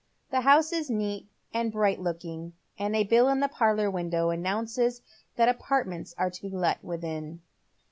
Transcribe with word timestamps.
The 0.31 0.41
house 0.41 0.73
is 0.73 0.89
neat 0.89 1.27
and 1.53 1.71
bright 1.71 2.01
looking, 2.01 2.53
and 2.75 2.95
a 2.95 3.03
bill 3.03 3.29
in 3.29 3.39
the 3.39 3.47
parlour 3.47 3.91
window 3.91 4.31
announces 4.31 5.03
that 5.35 5.47
apart 5.47 5.87
ments 5.87 6.15
are 6.17 6.31
to 6.31 6.41
be 6.41 6.49
let 6.49 6.83
within. 6.83 7.41